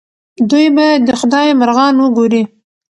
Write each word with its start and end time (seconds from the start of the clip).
دوی 0.49 0.67
به 0.75 0.87
د 1.07 1.09
خدای 1.19 1.47
مرغان 1.59 1.95
وګوري. 1.99 2.43